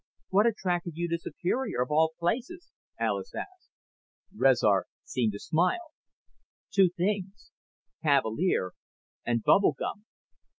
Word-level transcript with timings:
"What 0.29 0.47
attracted 0.47 0.93
you 0.95 1.07
to 1.09 1.19
Superior, 1.19 1.83
of 1.83 1.91
all 1.91 2.13
places?" 2.17 2.71
Alis 2.99 3.35
asked. 3.35 3.69
Rezar 4.35 4.87
seemed 5.03 5.33
to 5.33 5.39
smile. 5.39 5.93
"Two 6.71 6.89
things. 6.89 7.51
Cavalier 8.01 8.71
and 9.27 9.43
bubble 9.43 9.75
gum." 9.77 10.05